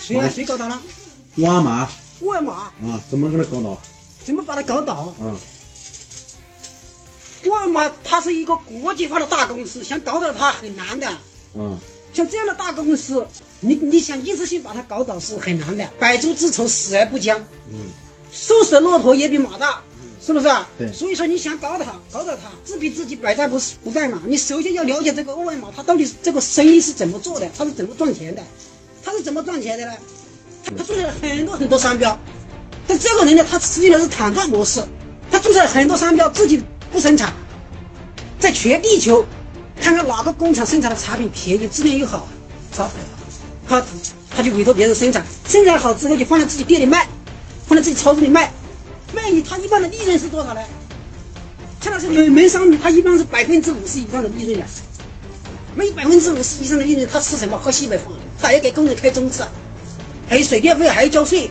[0.00, 0.30] 谁啊？
[0.34, 0.80] 谁搞倒了？
[1.36, 1.88] 沃尔玛。
[2.20, 2.52] 沃尔玛。
[2.54, 3.78] 啊，怎么给他搞倒？
[4.24, 5.14] 怎么把他搞倒？
[5.20, 5.36] 啊，
[7.44, 11.08] 我阿妈她是一个国际化的大公司，想搞倒它很难的。
[11.54, 11.78] 嗯，
[12.12, 13.26] 像这样的大公司，
[13.60, 15.88] 你你想一次性把它搞倒是很难的。
[15.98, 17.38] 百足之虫，死而不僵。
[17.72, 17.88] 嗯，
[18.30, 19.82] 瘦死的骆驼也比马大，
[20.24, 20.68] 是不是啊？
[20.78, 24.20] 对所以说你想搞倒它，搞倒它，自比自己百战不不殆嘛。
[24.26, 28.42] 你首先要了解这个沃尔玛，它到底这个生意是怎么做的，它是怎么赚钱的，
[29.10, 29.92] 他是怎么赚钱的呢？
[30.64, 32.16] 他他注册了很多很多商标，
[32.86, 34.80] 但这个人呢，他实际上是躺赚模式，
[35.32, 37.32] 他注册了很多商标，自己不生产，
[38.38, 39.26] 在全地球
[39.80, 42.28] 看看哪个工厂生产的产品便宜，质量又好，
[42.76, 42.88] 好，
[43.68, 43.82] 他
[44.30, 47.08] 他就委托别人生产，生产好之后就放在自己店里卖，
[47.66, 48.52] 放在自己超市里卖，
[49.12, 50.60] 卖你他一般的利润是多少呢？
[51.80, 54.66] 像那是门门商品，他一般是百分之五十以上的利润的，
[55.74, 57.56] 没百分之五十以上的利润，他吃什么？
[57.58, 59.42] 喝西北风，他还要给工人开中吃，
[60.28, 61.50] 还有水电费，还要交税，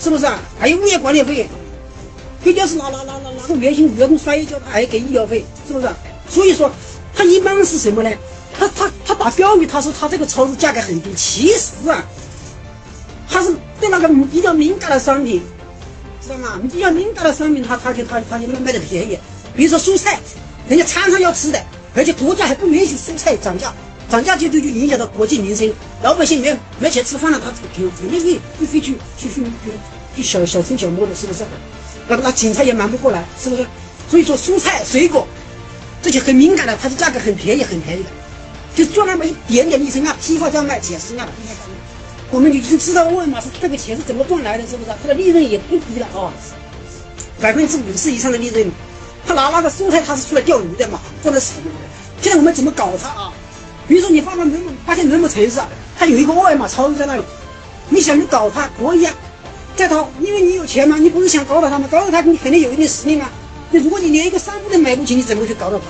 [0.00, 0.40] 是不是啊？
[0.58, 1.48] 还有物业管理费，
[2.42, 5.96] 非要是哪哪哪哪哪个员工员工摔一跤，他还要给医疗费，是不是啊？
[6.28, 6.70] 所以说，
[7.14, 8.10] 他一般是什么呢？
[8.56, 12.04] 他他他打标语，他说他这个超市价格很低，其实啊，
[13.28, 15.42] 他是对那个比较敏感的商品，
[16.22, 16.60] 知道吗？
[16.72, 19.18] 比较敏感的商品，他他就他他就卖的便宜。
[19.56, 20.20] 比如说蔬菜，
[20.68, 21.60] 人家餐上要吃的，
[21.94, 23.72] 而且国家还不允许蔬菜涨价，
[24.10, 29.42] 涨价就就就影响到国计民生，老百姓没没钱吃饭了，他肯肯定会会会去去去去
[30.16, 31.44] 去小小偷小摸的，是不是？
[32.08, 33.64] 那那警察也瞒不过来，是不是？
[34.10, 35.26] 所以说蔬菜水果
[36.02, 38.10] 这些很敏感的，它的价格很便宜很便宜的，
[38.74, 41.26] 就赚那么一点点利润啊，批发价卖，几十万，
[42.30, 44.90] 我们已经知道沃尔玛是这个钱是怎么赚来的，是不是？
[45.00, 46.32] 它的利润也不低了啊，
[47.40, 48.70] 百分之五十以上的利润。
[49.34, 51.52] 拿那个蔬菜，他是出来钓鱼的嘛，或者是
[52.22, 53.32] 现在我们怎么搞他啊？
[53.86, 55.68] 比如说你放到某某发现某某城市啊，
[55.98, 57.22] 它有一个沃尔玛超市在那里，
[57.90, 59.12] 你想去搞它可以啊，
[59.76, 61.86] 在它因为你有钱嘛，你不是想搞倒它吗？
[61.90, 63.28] 搞倒它你肯定有一定实力嘛。
[63.70, 65.84] 那如果你连一个商铺都买不起，你怎么去搞倒它？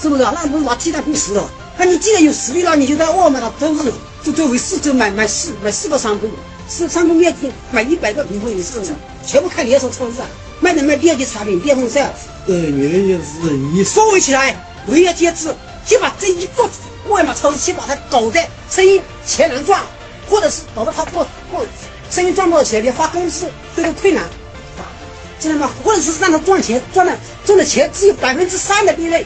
[0.00, 0.32] 是不是啊？
[0.34, 1.48] 那不是拿鸡蛋碰石头？
[1.76, 3.92] 那你既然有实力了，你就在沃尔玛的周日
[4.22, 6.28] 就周围四周买买四买四个商铺，
[6.68, 8.92] 是商铺面积买一百个平方米，是不是？
[9.26, 10.26] 全部开连锁超市啊，
[10.60, 12.12] 卖的卖电器产品、电风扇。
[12.46, 14.54] 呃，你的意思是你收围起来，
[14.88, 15.54] 围而皆之，
[15.86, 16.68] 先把这一个
[17.08, 19.80] 沃尔玛超市先把它搞得生意钱难赚，
[20.28, 21.66] 或者是搞得他不不
[22.10, 24.24] 生意赚不到钱，连发工资都有困难，
[25.40, 25.70] 知道吗？
[25.82, 29.24] 或者是让他赚钱，赚的赚的钱只有百分之三的利润，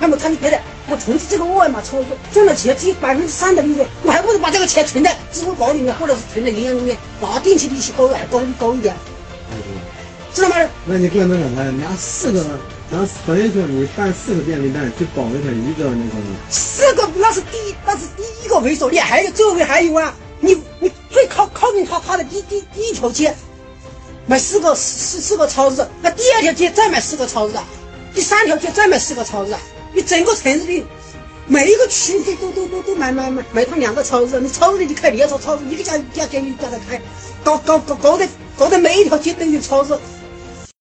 [0.00, 0.58] 那么他就觉得
[0.88, 8.94] 我从事这个沃尔玛超市赚的钱只有百分之三的利润，我还不如把这个钱存在支付宝里面，或者是存在银行里面，哪定期利息高高高一点，
[10.34, 10.56] 知道吗？
[10.86, 12.42] 那你跟那个啥，拿四个，
[12.90, 16.16] 拿等于说你办四个便利店去保卫他一个那个，
[16.50, 23.32] 四个那是第一，那是第一个为首列，还有周围还有啊，你你最靠靠近他他的第第第一条街，
[24.26, 27.64] 买四个四四个超市，那第二条街再买四个超市啊，
[28.12, 29.60] 第三条街再买四个超市啊，
[29.92, 30.84] 你整个城市的
[31.46, 37.00] 每一个区都都都都都买买买买他两个超市，你超市里就开连锁超市，一个家一家接一家的开，
[37.44, 39.98] 搞搞搞搞得搞得每一条街都有超市，